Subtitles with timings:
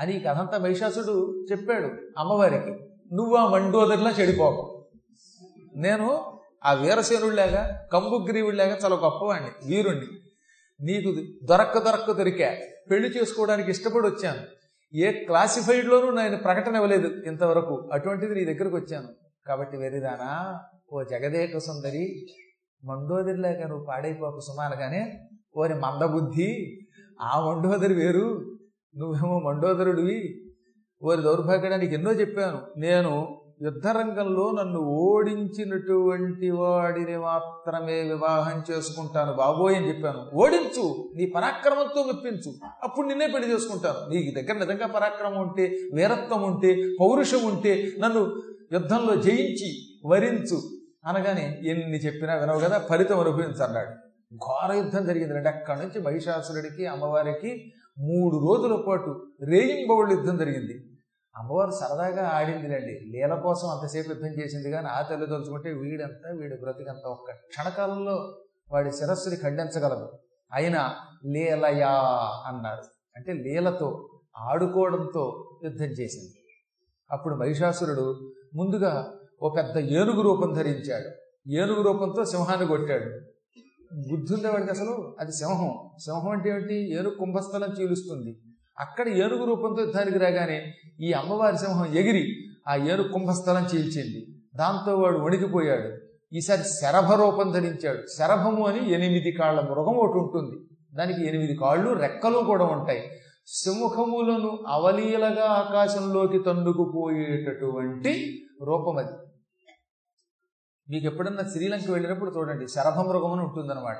[0.00, 1.86] అని ఈ కథంతా మహిషాసుడు చెప్పాడు
[2.18, 2.70] అమ్మవారికి.
[3.12, 4.86] నువ్వు ఆ మండోదరిలా చెడిపోకు.
[5.76, 10.06] నేను ఆ వీరసేనుడిలాగా కంబుగ్రీవుడిలాగా చాలా గొప్పవాడిని వీరుణ్ణి.
[10.80, 12.56] నీకు దొరక్క దొరక్క దొరికా.
[12.90, 14.40] పెళ్ళి చేసుకోవడానికి ఇష్టపడి వచ్చాను.
[14.96, 17.90] ఏ క్లాసిఫైడ్లోనూ నేను ప్రకటన ఇవ్వలేదు ఇంతవరకు.
[17.92, 19.08] అటువంటిది నీ దగ్గరకు వచ్చాను.
[19.46, 20.60] కాబట్టి వెరిదానా
[20.92, 22.26] ఓ జగదేక సుందరి
[22.84, 25.28] మండోదరిలాగా నువ్వు పాడైపోకు సుమారుగానే.
[25.56, 26.80] ఓరి మందబుద్ధి
[27.20, 28.57] ఆ మండోదరి వేరు.
[28.96, 30.40] నువ్వేమో మండోదరుడివి.
[31.02, 32.80] ఓరి దౌర్భాగ్యానికి ఎన్నో చెప్పాను.
[32.80, 40.30] నేను యుద్ధరంగంలో నన్ను ఓడించినటువంటి వాడిని మాత్రమే వివాహం చేసుకుంటాను బాబోయ్ అని చెప్పాను.
[40.34, 42.52] ఓడించు నీ పరాక్రమంతో మెప్పించు.
[42.82, 44.14] అప్పుడు నిన్నే పెళ్ళి చేసుకుంటాను.
[44.14, 48.42] నీ దగ్గర నిజంగా పరాక్రమం ఉంటే వీరత్వం ఉంటే పౌరుషం ఉంటే నన్ను
[48.72, 49.74] యుద్ధంలో జయించి
[50.06, 50.60] వరించు.
[51.06, 53.90] అనగానే ఎన్ని చెప్పినా వినవు కదా ఫలితం అనుభవించన్నాడు
[54.34, 55.36] ఘోర యుద్ధం జరిగింది.
[55.36, 60.84] అంటే అక్కడి నుంచి మహిషాసురుడికి అమ్మవారికి మూడు రోజుల పాటు రేయింబవుళ్ళు యుద్ధం జరిగింది.
[61.36, 67.10] అమ్మవారు సరదాగా ఆడిందిలేండి లీల కోసం అంతసేపు యుద్ధం చేసింది కానీ ఆ తల్లి తలుచుకుంటే వీడంతా వీడి బ్రతికంతా
[67.10, 68.38] ఒక్క క్షణకాలంలో
[68.72, 70.08] వాడి శిరస్సుని ఖండించగలదు.
[70.52, 70.94] అయినా
[71.26, 71.90] లీలయా
[72.46, 72.82] అన్నారు
[73.16, 76.34] అంటే లీలతో ఆడుకోవడంతో యుద్ధం చేసింది.
[77.10, 81.10] అప్పుడు మహిషాసురుడు ముందుగా ఒక పెద్ద ఏనుగు రూపం ధరించాడు.
[81.50, 83.37] ఏనుగు రూపంతో సింహాన్ని కొట్టాడు.
[83.94, 85.72] బుద్ధుండే వాడికి అసలు అది సింహం.
[85.98, 86.94] సింహం అంటే ఏమిటి?
[86.94, 88.38] ఏనుగు కుంభస్థలం చీలుస్తుంది.
[88.80, 92.36] అక్కడ ఏనుగు రూపంతో యుద్ధానికి రాగానే ఈ అమ్మవారి సింహం ఎగిరి
[92.68, 94.26] ఆ ఏనుగు కుంభస్థలం చీల్చింది.
[94.56, 95.90] దాంతో వాడు వణికిపోయాడు.
[96.34, 97.98] ఈసారి శరభ రూపం ధరించాడు.
[98.18, 100.56] శరభము అని ఎనిమిది కాళ్ళ మృగం ఒకటి ఉంటుంది.
[100.94, 103.02] దానికి ఎనిమిది కాళ్ళు రెక్కలు కూడా ఉంటాయి.
[103.46, 109.27] సింహములను అవలీలగా ఆకాశంలోకి తండుకుపోయేటటువంటి రూపం అది.
[110.90, 113.96] మీకు ఎప్పుడన్నా శ్రీలంక వెళ్ళినప్పుడు చూడండి శరభమృగం అని ఉంటుందన్నమాట.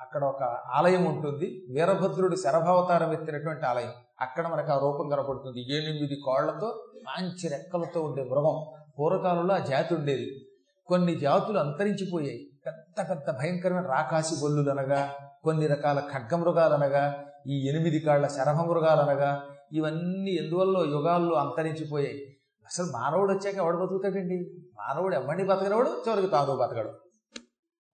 [0.00, 0.42] అక్కడ ఒక
[0.74, 1.66] ఆలయం ఉంటుంది.
[1.70, 3.92] వీరభద్రుడు శరభావతారం ఎత్తినటువంటి ఆలయం.
[4.20, 5.76] అక్కడ మనకు ఆ రూపం కనపడుతుంది.
[5.76, 8.64] ఎనిమిది కాళ్ళతో మంచి రెక్కలతో ఉండే మృగం.
[8.98, 10.46] పూర్వకాలంలో ఆ జాతి ఉండేది.
[10.86, 12.50] కొన్ని జాతులు అంతరించిపోయాయి.
[12.66, 20.78] పెద్ద పెద్ద భయంకరమైన రాకాసి బొల్లులు అనగా కొన్ని రకాల ఖడ్గమృగాలనగా ఈ ఎనిమిది కాళ్ళ శరభమృగాలనగా ఇవన్నీ ఎందువల్ల
[20.78, 22.35] యుగాల్లో అంతరించిపోయాయి?
[22.66, 24.54] అసలు మానవుడు వచ్చాక ఎవడు బతుకుతాడండి?
[24.78, 26.90] మానవుడు ఎవ్వండి బతకనవాడు చివరికి తాను బతకడు.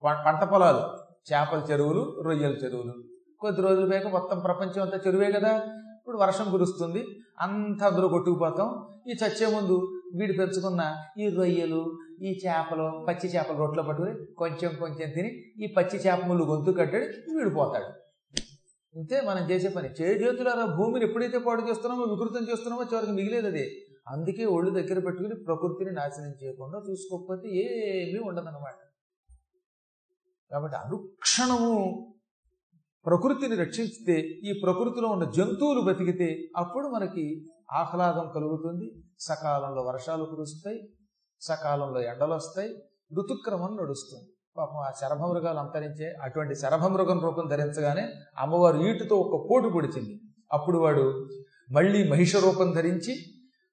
[0.03, 0.77] పంట పొలాలు
[1.33, 2.93] చేపల చెరువులు రొయ్యల చెరువులు.
[3.39, 5.57] కొద్ది రోజులు పోయాక మొత్తం ప్రపంచం అంతా చెరువే కదా?
[5.99, 7.05] ఇప్పుడు వర్షం కురుస్తుంది
[7.39, 8.87] అంతా అందరూ కొట్టుకుపోతాం.
[9.07, 15.09] ఈ చచ్చే ముందు వీడు పెంచుకున్న ఈ రొయ్యలు ఈ చేపలు పచ్చి చేపలు రొట్టెలో పట్టుకుని కొంచెం కొంచెం
[15.09, 15.29] తిని
[15.63, 18.03] ఈ పచ్చి చేప ముళ్ళు గొంతు కట్టాడు వీడు పోతాడు.
[18.97, 19.89] ఇంతే మనం చేసే పని.
[19.89, 23.71] చేతులారా భూమిని ఎప్పుడైతే పాడు చేస్తున్నామో వికృతం చేస్తున్నామో చివరికి మిగిలేదు అదే
[24.07, 28.79] అందుకే ఒళ్ళు దగ్గర పెట్టుకుని ప్రకృతిని నాశనం చేయకుండా చూసుకోకపోతే ఏమీ ఉండదన్నమాట.
[30.51, 32.09] కాబట్టి అనుక్షణము
[33.05, 40.89] ప్రకృతిని రక్షించితే ఈ ప్రకృతిలో ఉన్న జంతువులు బతికితే అప్పుడు మనకి ఆహ్లాదం కలుగుతుంది సకాలంలో వర్షాలు కురుస్తాయి
[41.41, 42.69] సకాలంలో ఎండలు వస్తాయి
[43.19, 44.29] ఋతుక్రమం నడుస్తుంది.
[44.57, 50.21] పాపం ఆ శరభమృగాలు అంతరించే అటువంటి శరభమృగం రూపం ధరించగానే అమ్మవారు ఈటుతో ఒక పోటు పొడిచింది.
[50.51, 51.29] అప్పుడు వాడు
[51.71, 53.15] మళ్ళీ మహిష రూపం ధరించి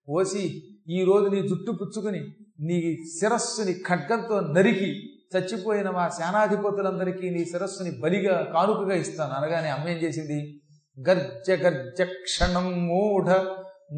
[0.09, 8.01] ఓసి ఈ రోజు నీ జుట్టు పుచ్చుకుని నీ శిరస్సుని ఖడ్గంతో నరికి చచ్చిపోయిన మా సేనాధిపతులందరికీ నీ శిరస్సుని
[8.01, 9.33] బలిగా కానుకగా ఇస్తాను.
[9.33, 10.61] అనగానే అమ్మ ఏం చేసింది?
[11.09, 13.31] గర్జ గర్జ క్షణం మూఢ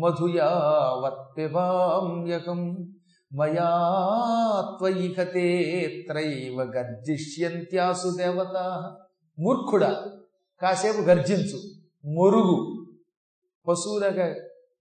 [0.00, 2.88] మధుయావత్పిబామ్యకం
[3.32, 3.70] మయా
[4.78, 8.84] త్వయిహతే త్రైవ గర్జిష్యంత్యాసు దేవత.
[9.38, 10.02] మూర్ఖుడా
[10.62, 11.58] కాసేపు గర్జించు
[12.14, 12.84] మొరుగు
[13.68, 14.34] పశువులగా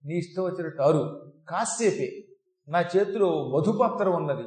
[0.06, 1.32] నీ ఇష్టం వచ్చినట్టు అరు.
[1.50, 2.28] కాసేపే
[2.72, 4.44] నా చేతిలో మధుపాత్ర ఉన్నది.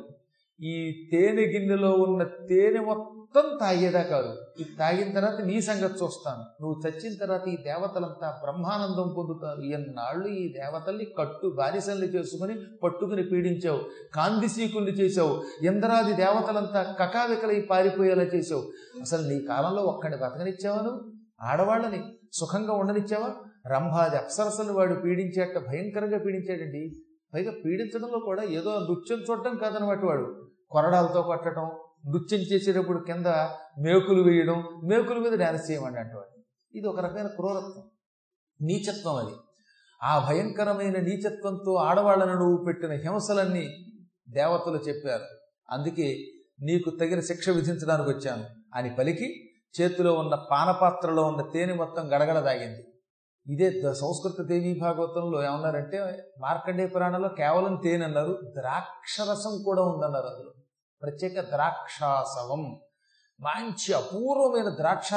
[0.61, 4.27] ఈ తేనె గిన్నెలో ఉన్న తేనె మొత్తం తాగేదాకారు
[4.61, 6.63] ఇది తాగిన తర్వాత నీ సంగతి చూస్తాను.
[6.63, 9.61] నువ్వు చచ్చిన తర్వాత ఈ దేవతలంతా బ్రహ్మానందం పొందుతారు.
[9.61, 13.81] ఎన్నాళ్ళు ఈ దేవతల్ని కట్టు బానిసల్ని చేసుకుని పట్టుకుని పీడించావు.
[14.15, 18.63] కాందిశీకుల్ని చేసావు ఇంద్రాది దేవతలంతా కకావికలై పారిపోయేలా చేసావు
[19.01, 21.13] అసలు నీ కాలంలో ఒక్కడిని బతకనిచ్చావా నువ్వు?
[21.43, 23.35] ఆడవాళ్ళని సుఖంగా ఉండనిచ్చావా?
[23.67, 26.93] రంభాది అప్సరసలు వాడు పీడించేట భయంకరంగా పీడించాడండి.
[27.35, 30.51] పైగా పీడించడంలో కూడా ఏదో నృత్యం చూడటం కాదనమాట వాడు.
[30.71, 31.65] కొరడాలతో కొట్టడం
[32.09, 33.27] నృత్యం చేసేటప్పుడు కింద
[33.83, 36.43] మేకులు వేయడం మేకుల మీద డ్యాన్స్ చేయమండి అంటవాడు
[36.75, 37.91] ఇది ఒక రకమైన క్రూరత్వం.
[38.63, 39.35] నీచత్వం అది.
[40.03, 43.69] ఆ భయంకరమైన నీచత్వంతో ఆడవాళ్ళను నువ్వు పెట్టిన హింసలన్నీ
[44.29, 45.23] దేవతలు చెప్పారు.
[45.71, 46.19] అందుకే
[46.61, 48.45] నీకు తగిన శిక్ష విధించడానికి వచ్చాను.
[48.75, 49.51] అని పలికి
[49.81, 52.94] చేతిలో ఉన్న పానపాత్రలో ఉన్న తేనె మొత్తం గడగడ దాగింది.
[53.47, 60.53] ఇదే ద- సంస్కృత దేవీ భాగవతంలో ఏమన్నారంటే మార్కండే పురాణంలో కేవలం తేనె అన్నారు ద్రాక్షరసం కూడా ఉందన్నారు అందులో.
[61.03, 62.81] ప్రత్యేక ద్రాక్షాసవం.
[63.41, 65.11] మంచి అపూర్వమైన ద్రాక్ష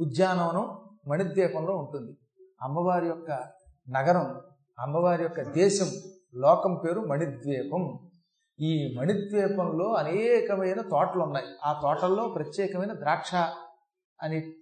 [0.00, 0.78] ఉద్యానవనం
[1.08, 2.16] మణిద్వీపంలో ఉంటుంది.
[2.62, 3.30] అమ్మవారి యొక్క
[3.90, 4.40] నగరం
[4.78, 5.90] అమ్మవారి యొక్క దేశం
[6.34, 8.10] లోకం పేరు మణిద్వీపం.
[8.60, 13.34] ఈ మణిద్వీపంలో అనేకమైన తోటలు ఉన్నాయి ఆ తోటల్లో ప్రత్యేకమైన ద్రాక్ష
[14.22, 14.52] అని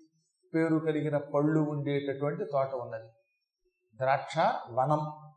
[0.55, 3.09] పేరు కలిగిన పళ్ళు ఉండేటటువంటి తోట ఉన్నది.
[3.97, 4.39] ద్రాక్ష
[4.71, 5.33] వనం.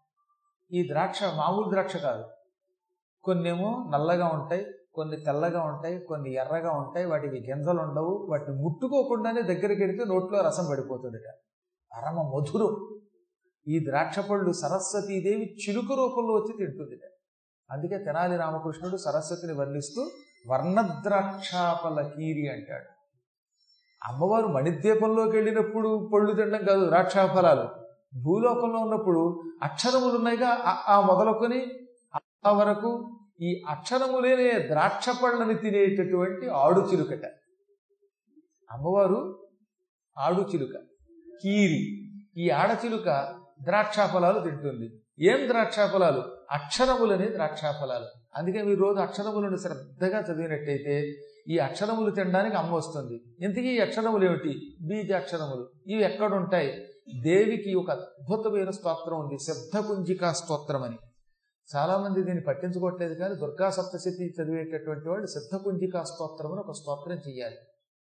[0.72, 2.26] ఈ ద్రాక్ష మామూలు ద్రాక్ష కాదు.
[3.24, 9.82] కొన్నేమో నల్లగా ఉంటాయి కొన్ని తెల్లగా ఉంటాయి కొన్ని ఎర్రగా ఉంటాయి వాటికి గింజలు ఉండవు వాటిని ముట్టుకోకుండానే దగ్గరికి
[9.82, 11.32] వెడితే నోట్లో రసం పడిపోతుందిట.
[11.94, 13.00] పరమ మధురం.
[13.68, 17.12] ఈ ద్రాక్ష పళ్ళు సరస్వతీదేవి చిలుక రూపంలో వచ్చి తింటుందిట.
[17.72, 20.12] అందుకే తెనాలి రామకృష్ణుడు సరస్వతిని వర్ణిస్తూ
[20.50, 22.91] వర్ణద్రాక్షాపల కీరి అంటాడు.
[24.04, 27.82] అమ్మవారు మణిద్వీపంలోకి వెళ్ళినప్పుడు పళ్ళు తినడం కాదు ద్రాక్షాఫలాలు.
[28.22, 31.66] భూలోకంలో ఉన్నప్పుడు అక్షరములు ఉన్నాయిగా ఆ- ఆ మొదలుకొని
[32.46, 37.26] ఆ వరకు ఈ అక్షరములేనే ద్రాక్ష పళ్ళని తినేటటువంటి ఆడు చిలుకట.
[38.72, 39.48] అమ్మవారు
[40.18, 40.78] ఆడు చిలుక
[41.44, 42.12] కీరి.
[42.38, 45.02] ఈ ఆడచిలుక ద్రాక్షాఫలాలు తింటుంది.
[45.20, 46.24] ఏం ద్రాక్షాఫలాలు?
[46.52, 48.06] అక్షరములనే ద్రాక్షాఫలాలు.
[48.36, 51.14] అందుకే మీరు రోజు అక్షరములను శ్రద్ధగా చదివినట్టయితే
[51.50, 53.46] ఈ అక్షరములు తినడానికి అమ్మ వస్తుంది.
[53.46, 54.78] ఇంతకీ ఈ అక్షరములు ఏమిటి?
[54.88, 55.70] బీజ అక్షరములు.
[55.88, 56.88] ఇవి ఎక్కడుంటాయి?
[57.22, 59.38] దేవికి ఒక అద్భుతమైన స్తోత్రం ఉంది.
[59.38, 60.98] శబ్దకుంజికా స్తోత్రం అని
[61.76, 67.56] చాలా మంది దీన్ని పట్టించుకోవట్లేదు కానీ దుర్గా సప్తశతి చదివేటటువంటి వాళ్ళు సిద్ధకుంజికా స్తోత్రం అని ఒక స్తోత్రం చెయ్యాలి.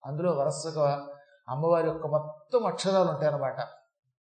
[0.05, 1.07] అందులో వరుసగా
[1.49, 3.57] అమ్మవారి యొక్క మొత్తం అక్షరాలు ఉంటాయన్నమాట.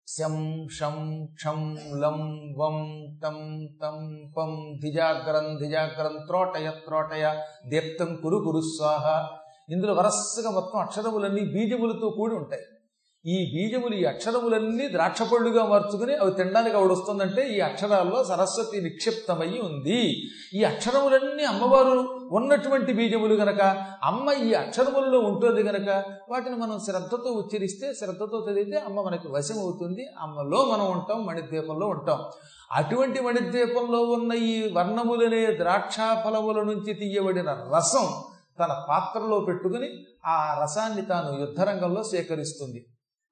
[0.06, 2.18] శం షం క్షం లం
[2.58, 2.78] వం
[3.22, 7.34] తం తం పం ధిజాగ్రం ధిజాగ్రం త్రోటయ త్రోటయ
[7.66, 9.28] దీప్తం కురు కురు స్వాహ.
[9.70, 12.62] ఇందులో వరస్సుగా మొత్తం అక్షరములన్నీ బీజములతో కూడి ఉంటాయి.
[13.26, 19.60] ఈ బీజములు ఈ అక్షరములన్నీ ద్రాక్ష పళ్ళుగా మార్చుకుని అవి తినడానికి ఆవిడ వస్తుందంటే ఈ అక్షరాల్లో సరస్వతి నిక్షిప్తమై
[19.64, 20.00] ఉంది.
[20.54, 21.92] ఈ అక్షరములన్నీ అమ్మవారు
[22.32, 23.62] ఉన్నటువంటి బీజములు గనక
[24.04, 30.06] అమ్మ ఈ అక్షరములలో ఉంటుంది గనక వాటిని మనం శ్రద్ధతో ఉచ్చరిస్తే శ్రద్ధతో చదివితే అమ్మ మనకి వశం అవుతుంది
[30.20, 32.20] అమ్మలో మనం ఉంటాం మణిద్వీపంలో ఉంటాం.
[32.72, 38.08] అటువంటి మణిద్వీపంలో ఉన్న ఈ వర్ణములనే ద్రాక్ష ఫలముల నుంచి తీయబడిన రసం
[38.58, 39.90] తన పాత్రలో పెట్టుకుని
[40.26, 42.86] ఆ రసాన్ని తాను యుద్ధరంగంలో సేకరిస్తుంది.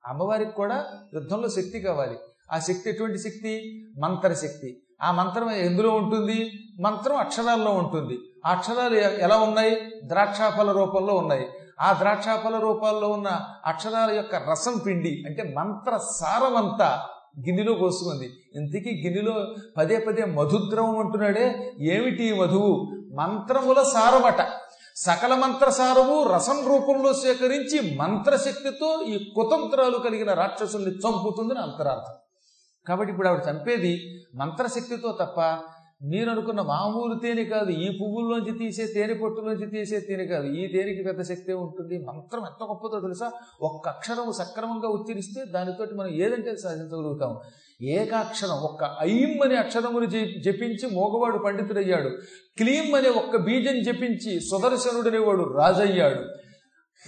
[0.06, 2.19] అమ్మవారికి కూడా యుద్ధంలో శక్తి కావాలి.
[2.52, 3.85] ఆ శక్తి ఎటువంటి శక్తి?
[3.99, 4.82] మంత్ర శక్తి.
[5.02, 6.50] ఆ మంత్రం ఎందులో ఉంటుంది?
[6.81, 8.19] మంత్రం అక్షరాల్లో ఉంటుంది.
[8.47, 9.81] ఆ అక్షరాలు ఎలా ఉన్నాయి?
[10.05, 11.49] ద్రాక్షాఫల రూపంలో ఉన్నాయి.
[11.81, 17.06] ఆ ద్రాక్షాఫల రూపాల్లో ఉన్న అక్షరాల యొక్క రసం పిండి అంటే మంత్ర సారమంతా
[17.41, 18.32] గిన్నెలో పోసుకుంది.
[18.55, 21.73] ఇంతకీ గిన్నెలో పదే పదే మధుద్రవం అంటున్నాడే.
[21.81, 22.91] ఏమిటి మధువు?
[23.14, 24.49] మంత్రముల సారమట.
[25.06, 32.14] సకల మంత్రసారము రసం రూపంలో సేకరించి మంత్రశక్తితో ఈ కుతంత్రాలు కలిగిన రాక్షసుల్ని చంపుతుందని అంతరార్థం.
[32.88, 33.93] కాబట్టి ఇప్పుడు ఆవిడ చంపేది
[34.35, 35.41] మంత్రశక్తితో తప్ప
[36.02, 37.70] మీరు అనుకున్న మామూలు తేనె కాదు.
[37.70, 40.47] ఈ పువ్వుల్లోంచి తీసే తేనె పొట్టులోంచి తీసే తేనె కాదు.
[40.47, 42.05] ఈ తేనెకి పెద్ద శక్తి ఉంటుంది.
[42.05, 43.32] మంత్రం ఎంత గొప్పదో తెలుసా?
[43.62, 47.38] ఒక్క అక్షరం సక్రమంగా ఉచ్చరిస్తే దానితోటి మనం ఏదంటే సాధించగలుగుతాం
[47.82, 52.08] ఏకాక్షరం ఒక్క ఐం అనే అక్షరమును జి- జపించి మోగవాడు పండితుడయ్యాడు.
[52.56, 56.20] క్లీం అనే ఒక్క బీజం జపించి సుదర్శనుడనేవాడు రాజయ్యాడు.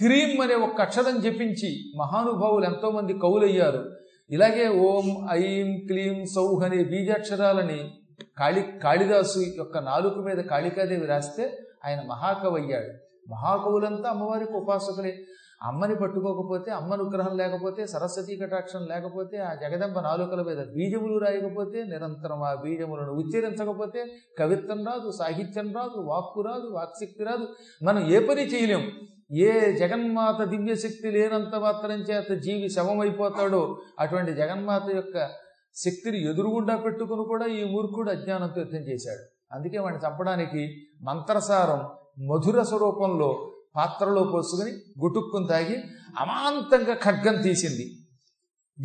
[0.03, 3.95] హ్రీం అనే ఒక్క అక్షరం జపించి మహానుభావులు ఎంతోమంది కవులయ్యారు.
[4.29, 7.91] ఇలాగే ఓం ఐం క్లీం సౌహ్ అనే బీజాక్షరాలని
[8.37, 12.93] కాళి కాళిదాసు యొక్క నాలుక మీద కాళికాదేవి రాస్తే ఆయన మహాకవి అయ్యాడు.
[13.31, 15.23] మహాకవులంతా అమ్మవారికి ఉపాసకులే.
[15.63, 22.43] అమ్మని పట్టుకోకపోతే అమ్మ అనుగ్రహం లేకపోతే సరస్వతీ కటాక్షం లేకపోతే ఆ జగదంబ నాలుకల మీద బీజములు రాయకపోతే నిరంతరం
[22.43, 24.05] ఆ బీజములను ఉచ్చరించకపోతే
[24.39, 27.47] కవిత్వం రాదు సాహిత్యం రాదు వాక్కు రాదు వాక్శక్తి రాదు.
[27.83, 28.91] మనం ఏ పని చేయలేం.
[29.31, 35.29] ఏ జగన్మాత దివ్యశక్తి లేనంత మాత్రం చేత జీవి శవమైపోతాడో అటువంటి జగన్మాత యొక్క
[35.75, 39.55] శక్తిని ఎదురుగుండా పెట్టుకుని కూడా ఈ మూర్ఖుడు అజ్ఞానంతో యుద్ధం చేశాడు.
[39.55, 41.79] అందుకే వాడిని చంపడానికి మంత్రసారం
[42.27, 44.71] మధుర స్వరూపంలో పాత్రలో పోసుకుని
[45.03, 45.77] గుటుక్కుని తాగి
[46.19, 47.85] అమాంతంగా ఖడ్గం తీసింది.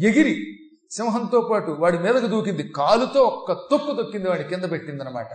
[0.06, 0.46] ఎగిరి
[0.90, 2.62] సింహంతో పాటు వాడి మీదకు దూకింది.
[2.62, 5.28] కాలుతో ఒక్క తొక్కు తొక్కింది వాడి కింద పెట్టిందనమాట.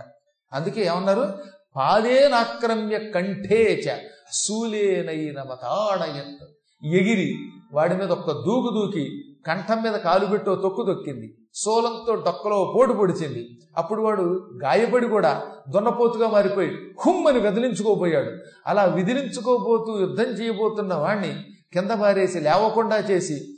[0.52, 1.38] అందుకే ఏమన్నారు?
[1.76, 3.98] పాదేనాక్రమ్య కంఠేచ
[4.32, 6.44] శూలేనైన మతాడయత్.
[6.86, 7.38] ఎగిరి
[7.72, 11.34] వాడి మీద ఒక్క దూకు దూకి కంఠం మీద కాలు పెట్టో తొక్కు తొక్కింది.
[11.54, 13.48] సోలంతో డొక్కలో పోటు పొడిచింది.
[13.76, 16.70] అప్పుడు వాడు గాయపడి కూడా దొన్నపోతుగా మారిపోయి
[17.06, 18.30] హుమ్మని వెదిలించుకోబోయాడు.
[18.66, 23.48] అలా విదిలించుకోబోతూ యుద్ధం చేయబోతున్న వాణ్ణి కింద పారేసి లేవకుండా చేసి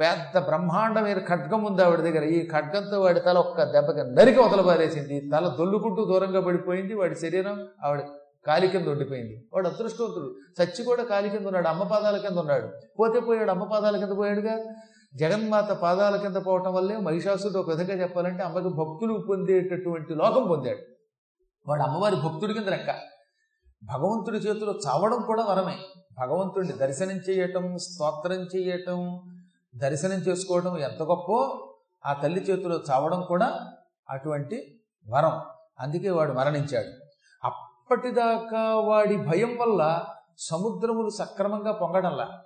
[0.00, 2.24] పెద్ద బ్రహ్మాండమైన ఖడ్గం ఉంది ఆవిడ దగ్గర.
[2.24, 6.94] ఈ ఖడ్గంతో వాడి తల ఒక్క దెబ్బకి నరికి వదలబారేసింది తల దొల్లుకుంటూ దూరంగా పడిపోయింది.
[6.94, 8.02] వాడి శరీరం ఆవిడ
[8.46, 9.44] కాలి కింద ఉండిపోయింది.
[9.54, 10.34] వాడు అదృష్టవంతుడు.
[10.62, 11.68] చచ్చి కూడా కాలి కింద ఉన్నాడు.
[11.68, 12.68] అమ్మ పాదాల కింద ఉన్నాడు.
[13.00, 13.50] పోతే పోయాడు.
[13.50, 14.58] అమ్మ పాదాల కింద పోయాడుగా.
[15.14, 20.78] జగన్మాత పాదాల కింద పోవటం వల్లే మహిషాసుడు ఒక విధంగా చెప్పాలంటే అమ్మకి భక్తులు పొందేటటువంటి లోకం పొందాడు.
[21.68, 22.90] వాడు అమ్మవారి భక్తుడి కింద లెక్క.
[23.84, 25.78] భగవంతుడి చేతిలో చావడం కూడా వరమే.
[26.20, 29.20] భగవంతుడిని దర్శనం చేయటం స్తోత్రం చేయటం
[29.76, 31.68] దర్శనం చేసుకోవడం ఎంత గొప్పో
[32.06, 33.72] ఆ తల్లి చేతిలో చావడం కూడా
[34.10, 35.40] అటువంటి వరం.
[35.80, 37.04] అందుకే వాడు మరణించాడు.
[37.44, 40.04] అప్పటిదాకా వాడి భయం వల్ల
[40.38, 42.42] సముద్రములు సక్రమంగా పొంగడంలా.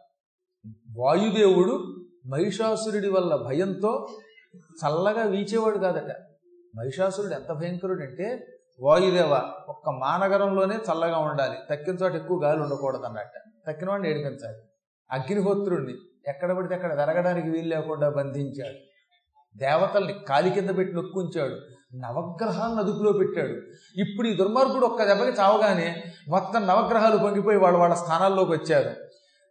[0.96, 4.09] వాయుదేవుడు మహిషాసురుడి వల్ల భయంతో
[4.54, 6.11] చల్లగా వీచేవాడు కాదట.
[6.76, 8.47] మహిషాసురుడు ఎంత భయంకరుడు అంటే
[8.80, 9.35] వాయుదేవ
[9.68, 11.59] ఒక్క మానగరంలోనే చల్లగా ఉండాలి.
[11.71, 13.33] తక్కిన చోట ఎక్కువ గాలి ఉండకూడదు అన్నట్ట
[13.68, 14.59] తక్కిన వాడిని ఏడిపించాలి.
[15.11, 15.95] అగ్నిహోత్రుడిని
[16.28, 18.76] ఎక్కడ పడితే అక్కడ వెరగడానికి వీలు లేకుండా బంధించాడు.
[19.59, 21.54] దేవతల్ని కాలి కింద పెట్టి నొక్కుంచాడు.
[21.97, 23.54] నవగ్రహాలను అదుపులో పెట్టాడు.
[24.00, 28.90] ఇప్పుడు ఈ దుర్మార్గుడు ఒక్క దెబ్బకి చావగానే మొత్తం నవగ్రహాలు పొంగిపోయి వాళ్ళ వాళ్ళ స్థానాల్లోకి వచ్చారు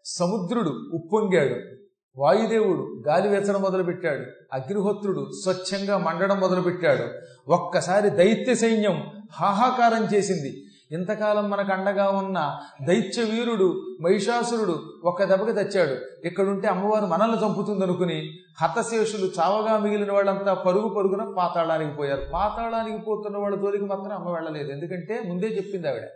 [0.06, 1.75] సముద్రుడు ఉప్పొంగాడు.
[2.18, 4.26] వాయుదేవుడు గాలి వేచడం మొదలుపెట్టాడు.
[4.54, 7.06] అగ్నిహోత్రుడు స్వచ్ఛంగా మండడం మొదలుపెట్టాడు.
[7.52, 9.04] ఒక్కసారి దైత్య సైన్యం
[9.34, 10.62] హాహాకారం చేసింది.
[10.92, 12.58] ఇంతకాలం మనకు అండగా ఉన్న
[12.88, 16.28] దైత్య వీరుడు మహిషాసురుడు ఒక్క దెబ్బకి తెచ్చాడు.
[16.28, 18.32] ఇక్కడుంటే అమ్మవారు మనల్ని చంపుతుందనుకుని
[18.62, 22.22] హతశేషులు చావగా మిగిలిన వాళ్ళంతా పరుగు పరుగున పాతాళానికి పోయారు.
[22.34, 24.72] పాతాళానికి పోతున్న వాళ్ళ జోలికి మాత్రం అమ్మ వెళ్ళలేదు.
[24.72, 26.08] ఎందుకంటే ముందే చెప్పింది ఆవిడ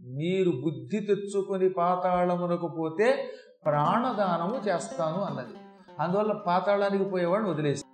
[0.00, 3.28] మీరు బుద్ధి తెచ్చుకొని పాతాళమునకు పోతే
[3.64, 5.54] ప్రాణదానము చేస్తాను అన్నది.
[6.00, 7.84] అందువల్ల పాతాళానికి పోయేవాడిని వదిలేసి.